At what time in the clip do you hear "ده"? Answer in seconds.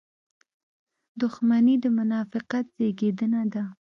3.53-3.63